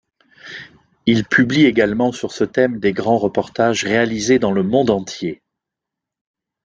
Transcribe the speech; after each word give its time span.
Il 1.05 1.25
publie 1.27 1.65
également 1.67 2.11
sur 2.11 2.31
ce 2.31 2.43
thème 2.43 2.79
des 2.79 2.91
grands 2.91 3.19
reportages 3.19 3.83
réalisés 3.83 4.39
dans 4.39 4.51
le 4.51 4.63
monde 4.63 4.89
entier. 4.89 5.43